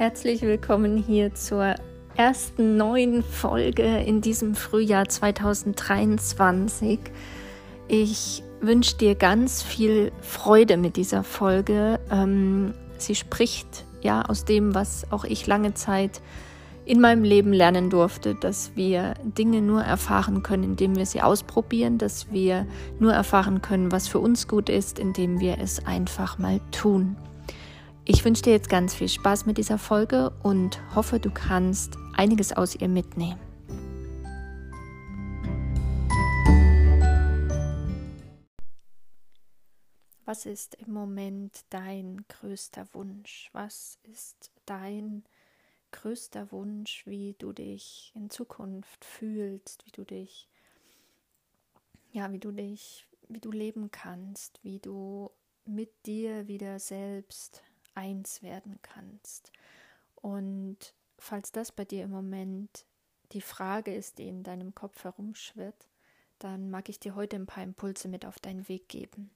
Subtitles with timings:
[0.00, 1.74] Herzlich willkommen hier zur
[2.16, 6.98] ersten neuen Folge in diesem Frühjahr 2023.
[7.86, 12.00] Ich wünsche dir ganz viel Freude mit dieser Folge.
[12.10, 16.22] Ähm, sie spricht ja aus dem, was auch ich lange Zeit
[16.86, 21.98] in meinem Leben lernen durfte, dass wir Dinge nur erfahren können, indem wir sie ausprobieren,
[21.98, 22.66] dass wir
[22.98, 27.16] nur erfahren können, was für uns gut ist, indem wir es einfach mal tun.
[28.06, 32.52] Ich wünsche dir jetzt ganz viel Spaß mit dieser Folge und hoffe, du kannst einiges
[32.52, 33.38] aus ihr mitnehmen.
[40.24, 43.50] Was ist im Moment dein größter Wunsch?
[43.52, 45.24] Was ist dein
[45.90, 50.48] größter Wunsch, wie du dich in Zukunft fühlst, wie du dich,
[52.12, 55.30] ja, wie du dich, wie du leben kannst, wie du
[55.66, 57.62] mit dir wieder selbst
[57.94, 59.52] eins werden kannst.
[60.16, 62.86] Und falls das bei dir im Moment
[63.32, 65.88] die Frage ist, die in deinem Kopf herumschwirrt,
[66.38, 69.30] dann mag ich dir heute ein paar Impulse mit auf deinen Weg geben.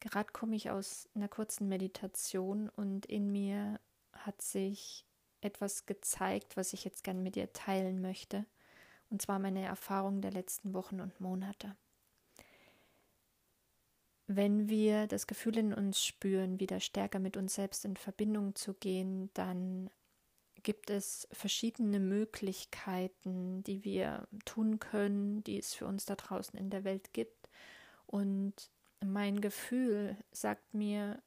[0.00, 3.78] Gerade komme ich aus einer kurzen Meditation und in mir
[4.12, 5.04] hat sich
[5.42, 8.46] etwas gezeigt, was ich jetzt gerne mit dir teilen möchte,
[9.10, 11.76] und zwar meine Erfahrung der letzten Wochen und Monate.
[14.32, 18.74] Wenn wir das Gefühl in uns spüren, wieder stärker mit uns selbst in Verbindung zu
[18.74, 19.90] gehen, dann
[20.62, 26.70] gibt es verschiedene Möglichkeiten, die wir tun können, die es für uns da draußen in
[26.70, 27.48] der Welt gibt.
[28.06, 28.54] Und
[29.04, 31.20] mein Gefühl sagt mir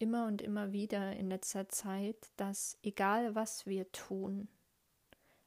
[0.00, 4.48] immer und immer wieder in letzter Zeit, dass egal was wir tun,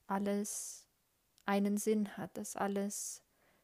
[0.07, 0.87] alles
[1.45, 3.21] einen Sinn hat, dass alles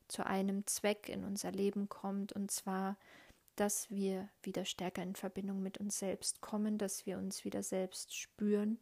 [0.09, 2.98] zu einem Zweck in unser Leben kommt, und zwar
[3.58, 8.16] dass wir wieder stärker in Verbindung mit uns selbst kommen, dass wir uns wieder selbst
[8.16, 8.80] spüren,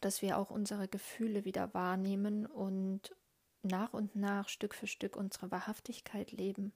[0.00, 3.14] dass wir auch unsere Gefühle wieder wahrnehmen und
[3.62, 6.72] nach und nach Stück für Stück unsere Wahrhaftigkeit leben.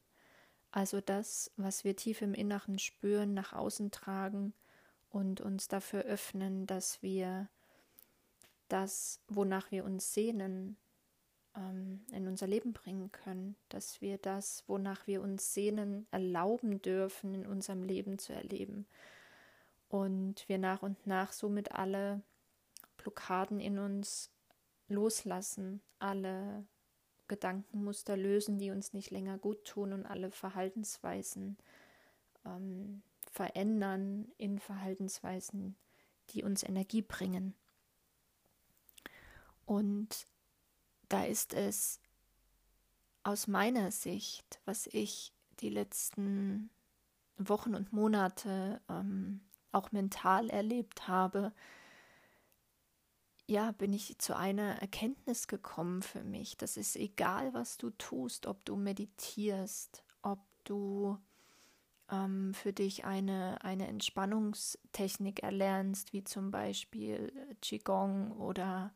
[0.70, 4.52] Also das, was wir tief im Inneren spüren, nach außen tragen
[5.10, 7.48] und uns dafür öffnen, dass wir
[8.68, 10.76] das, wonach wir uns sehnen,
[11.56, 17.34] ähm, in unser Leben bringen können, dass wir das, wonach wir uns sehnen, erlauben dürfen,
[17.34, 18.86] in unserem Leben zu erleben.
[19.88, 22.22] Und wir nach und nach somit alle
[22.96, 24.30] Blockaden in uns
[24.88, 26.64] loslassen, alle
[27.28, 31.56] Gedankenmuster lösen, die uns nicht länger gut tun und alle Verhaltensweisen
[32.44, 35.76] ähm, verändern in Verhaltensweisen,
[36.30, 37.54] die uns Energie bringen.
[39.64, 40.26] Und
[41.10, 42.00] da ist es
[43.22, 46.70] aus meiner Sicht, was ich die letzten
[47.36, 49.40] Wochen und Monate ähm,
[49.72, 51.52] auch mental erlebt habe,
[53.46, 58.46] ja, bin ich zu einer Erkenntnis gekommen für mich, dass es egal, was du tust,
[58.46, 61.18] ob du meditierst, ob du
[62.10, 68.92] ähm, für dich eine, eine Entspannungstechnik erlernst, wie zum Beispiel Qigong oder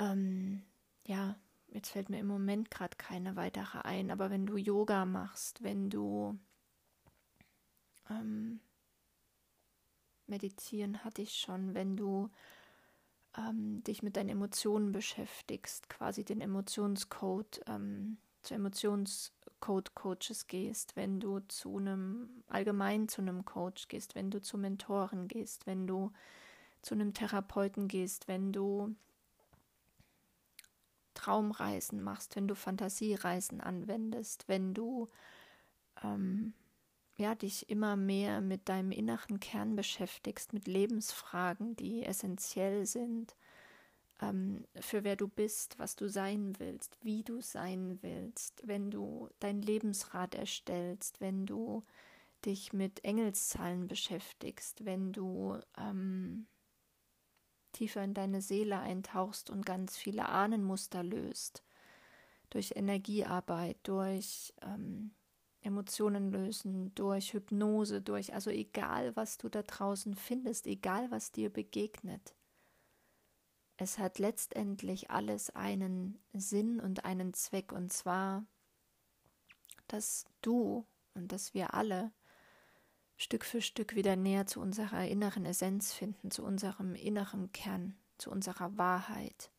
[0.00, 0.62] ähm,
[1.06, 1.36] ja,
[1.68, 5.90] jetzt fällt mir im Moment gerade keine weitere ein, aber wenn du Yoga machst, wenn
[5.90, 6.38] du
[8.08, 8.60] ähm,
[10.26, 12.30] meditieren hatte ich schon, wenn du
[13.36, 21.40] ähm, dich mit deinen Emotionen beschäftigst, quasi den Emotionscode ähm, zu Emotionscode-Coaches gehst, wenn du
[21.40, 26.10] zu einem allgemein zu einem Coach gehst, wenn du zu Mentoren gehst, wenn du
[26.80, 28.94] zu einem Therapeuten gehst, wenn du
[31.20, 35.06] Traumreisen machst, wenn du Fantasiereisen anwendest, wenn du
[36.02, 36.54] ähm,
[37.18, 43.36] ja, dich immer mehr mit deinem inneren Kern beschäftigst, mit Lebensfragen, die essentiell sind,
[44.22, 49.28] ähm, für wer du bist, was du sein willst, wie du sein willst, wenn du
[49.40, 51.84] dein Lebensrad erstellst, wenn du
[52.46, 56.46] dich mit Engelszahlen beschäftigst, wenn du ähm,
[57.72, 61.62] tiefer in deine Seele eintauchst und ganz viele Ahnenmuster löst.
[62.50, 65.12] Durch Energiearbeit, durch ähm,
[65.62, 71.50] Emotionen lösen, durch Hypnose, durch, also egal, was du da draußen findest, egal, was dir
[71.50, 72.34] begegnet.
[73.76, 78.44] Es hat letztendlich alles einen Sinn und einen Zweck, und zwar,
[79.86, 82.12] dass du und dass wir alle
[83.20, 88.30] Stück für Stück wieder näher zu unserer inneren Essenz finden, zu unserem inneren Kern, zu
[88.30, 89.50] unserer Wahrheit.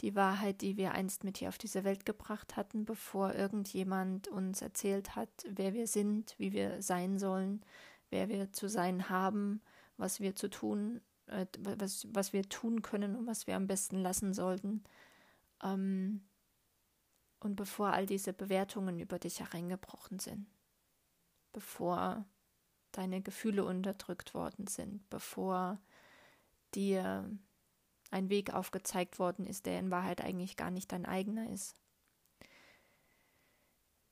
[0.00, 4.60] Die Wahrheit, die wir einst mit hier auf diese Welt gebracht hatten, bevor irgendjemand uns
[4.60, 7.64] erzählt hat, wer wir sind, wie wir sein sollen,
[8.10, 9.62] wer wir zu sein haben,
[9.96, 13.98] was wir zu tun äh, was, was wir tun können und was wir am besten
[13.98, 14.82] lassen sollten.
[15.62, 16.22] Ähm,
[17.38, 20.48] und bevor all diese Bewertungen über dich hereingebrochen sind,
[21.52, 22.26] bevor
[22.96, 25.80] deine Gefühle unterdrückt worden sind, bevor
[26.74, 27.30] dir
[28.10, 31.74] ein Weg aufgezeigt worden ist, der in Wahrheit eigentlich gar nicht dein eigener ist.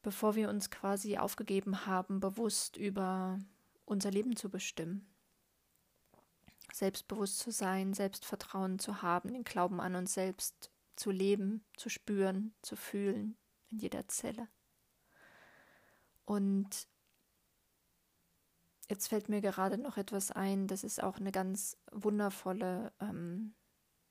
[0.02, 3.38] Bevor wir uns quasi aufgegeben haben, bewusst über
[3.84, 5.08] unser Leben zu bestimmen.
[6.73, 12.55] Selbstbewusst zu sein, Selbstvertrauen zu haben, den Glauben an uns selbst zu leben, zu spüren,
[12.62, 13.37] zu fühlen
[13.70, 14.49] in jeder Zelle.
[16.25, 16.88] Und
[18.92, 23.54] jetzt fällt mir gerade noch etwas ein, das ist auch eine ganz wundervolle ähm,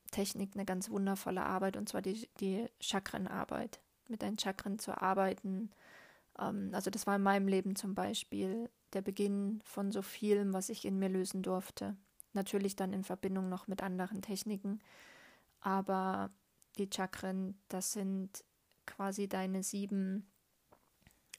[0.10, 3.80] Technik, eine ganz wundervolle Arbeit, und zwar die, die Chakrenarbeit.
[4.08, 5.70] Mit deinen Chakren zu arbeiten.
[6.40, 10.70] Ähm, also das war in meinem Leben zum Beispiel der Beginn von so vielem, was
[10.70, 11.96] ich in mir lösen durfte.
[12.34, 14.80] Natürlich dann in Verbindung noch mit anderen Techniken.
[15.62, 16.32] Aber
[16.78, 18.44] die Chakren, das sind
[18.88, 20.31] quasi deine sieben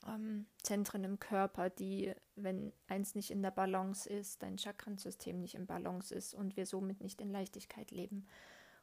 [0.07, 5.55] ähm, Zentren im Körper, die, wenn eins nicht in der Balance ist, dein Chakrensystem nicht
[5.55, 8.27] in Balance ist und wir somit nicht in Leichtigkeit leben.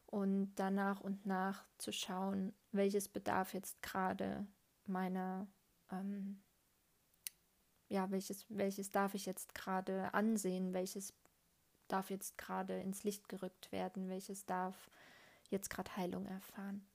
[0.06, 4.48] Und danach und nach zu schauen, welches bedarf jetzt gerade
[4.86, 5.48] meiner,
[5.92, 6.42] ähm,
[7.90, 11.14] ja, welches, welches darf ich jetzt gerade ansehen, welches
[11.88, 14.90] darf jetzt gerade ins Licht gerückt werden, welches darf
[15.50, 16.86] jetzt gerade Heilung erfahren.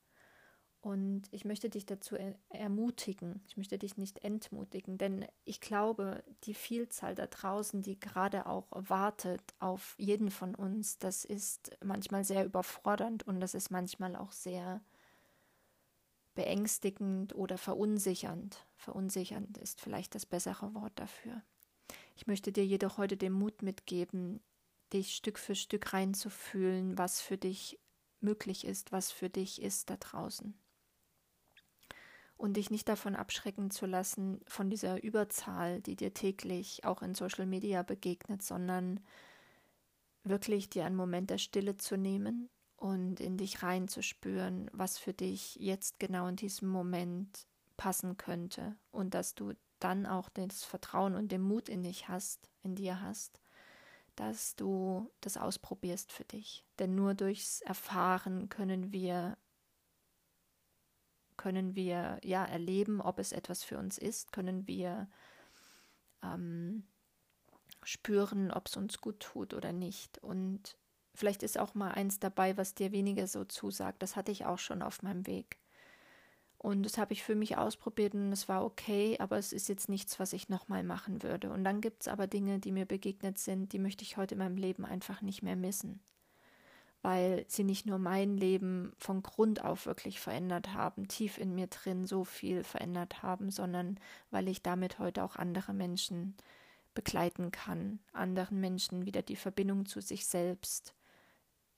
[0.84, 6.22] Und ich möchte dich dazu er ermutigen, ich möchte dich nicht entmutigen, denn ich glaube,
[6.42, 12.22] die Vielzahl da draußen, die gerade auch wartet auf jeden von uns, das ist manchmal
[12.22, 14.82] sehr überfordernd und das ist manchmal auch sehr
[16.34, 18.66] beängstigend oder verunsichernd.
[18.76, 21.40] Verunsichernd ist vielleicht das bessere Wort dafür.
[22.14, 24.42] Ich möchte dir jedoch heute den Mut mitgeben,
[24.92, 27.80] dich Stück für Stück reinzufühlen, was für dich
[28.20, 30.54] möglich ist, was für dich ist da draußen.
[32.36, 37.14] Und dich nicht davon abschrecken zu lassen, von dieser Überzahl, die dir täglich auch in
[37.14, 39.00] Social Media begegnet, sondern
[40.24, 45.56] wirklich dir einen Moment der Stille zu nehmen und in dich reinzuspüren, was für dich
[45.56, 47.46] jetzt genau in diesem Moment
[47.76, 52.50] passen könnte und dass du dann auch das Vertrauen und den Mut in dich hast,
[52.62, 53.40] in dir hast,
[54.16, 56.64] dass du das ausprobierst für dich.
[56.78, 59.36] Denn nur durchs Erfahren können wir
[61.44, 65.10] können wir ja erleben, ob es etwas für uns ist, können wir
[66.22, 66.84] ähm,
[67.82, 70.16] spüren, ob es uns gut tut oder nicht.
[70.22, 70.78] Und
[71.14, 74.02] vielleicht ist auch mal eins dabei, was dir weniger so zusagt.
[74.02, 75.58] Das hatte ich auch schon auf meinem Weg.
[76.56, 79.90] Und das habe ich für mich ausprobiert und es war okay, aber es ist jetzt
[79.90, 81.50] nichts, was ich nochmal machen würde.
[81.50, 84.38] Und dann gibt es aber Dinge, die mir begegnet sind, die möchte ich heute in
[84.38, 86.00] meinem Leben einfach nicht mehr missen.
[87.04, 91.66] Weil sie nicht nur mein Leben von Grund auf wirklich verändert haben, tief in mir
[91.66, 96.34] drin so viel verändert haben, sondern weil ich damit heute auch andere Menschen
[96.94, 100.94] begleiten kann, anderen Menschen wieder die Verbindung zu sich selbst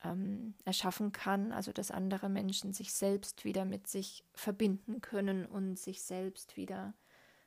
[0.05, 5.76] ähm, erschaffen kann, also dass andere Menschen sich selbst wieder mit sich verbinden können und
[5.76, 6.94] sich selbst wieder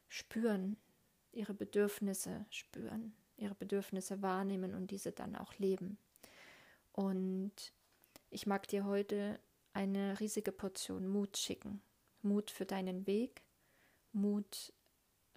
[0.09, 0.75] spüren,
[1.31, 5.97] ihre Bedürfnisse spüren, ihre Bedürfnisse wahrnehmen und diese dann auch leben.
[6.91, 7.53] Und
[8.29, 9.39] ich mag dir heute
[9.73, 11.81] eine riesige Portion Mut schicken.
[12.21, 13.43] Mut für deinen Weg,
[14.11, 14.73] Mut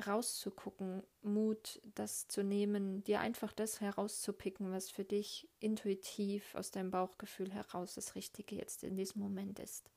[0.07, 6.91] rauszugucken, Mut, das zu nehmen, dir einfach das herauszupicken, was für dich intuitiv aus deinem
[6.91, 9.91] Bauchgefühl heraus das Richtige jetzt in diesem Moment ist.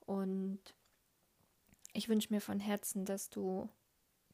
[0.00, 0.60] Und
[1.94, 3.68] ich wünsche mir von Herzen, dass du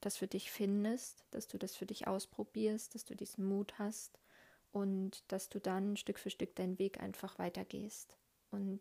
[0.00, 4.18] das für dich findest, dass du das für dich ausprobierst, dass du diesen Mut hast
[4.72, 8.16] und dass du dann Stück für Stück deinen Weg einfach weitergehst
[8.50, 8.80] und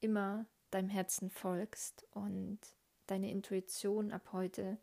[0.00, 2.58] immer deinem Herzen folgst und
[3.06, 4.78] deine Intuition ab heute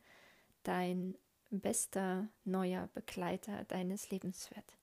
[0.64, 1.16] dein
[1.50, 4.78] bester neuer Begleiter deines Lebens wird.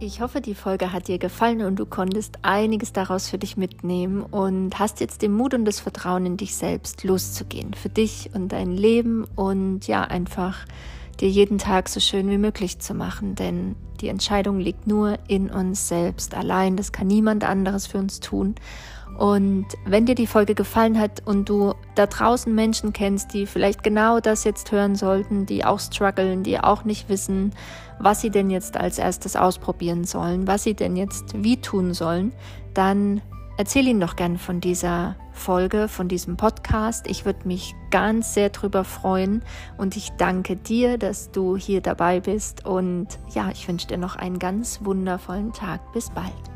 [0.00, 4.22] Ich hoffe, die Folge hat dir gefallen und du konntest einiges daraus für dich mitnehmen
[4.22, 8.52] und hast jetzt den Mut und das Vertrauen in dich selbst loszugehen, für dich und
[8.52, 10.66] dein Leben und ja, einfach
[11.18, 15.50] dir jeden Tag so schön wie möglich zu machen, denn die Entscheidung liegt nur in
[15.50, 18.54] uns selbst allein, das kann niemand anderes für uns tun
[19.18, 23.82] und wenn dir die Folge gefallen hat und du da draußen Menschen kennst, die vielleicht
[23.82, 27.52] genau das jetzt hören sollten, die auch strugglen, die auch nicht wissen,
[27.98, 32.32] was sie denn jetzt als erstes ausprobieren sollen, was sie denn jetzt wie tun sollen,
[32.74, 33.20] dann
[33.56, 37.08] erzähl ihnen doch gern von dieser Folge von diesem Podcast.
[37.10, 39.42] Ich würde mich ganz sehr drüber freuen
[39.78, 44.14] und ich danke dir, dass du hier dabei bist und ja, ich wünsche dir noch
[44.14, 45.92] einen ganz wundervollen Tag.
[45.92, 46.47] Bis bald.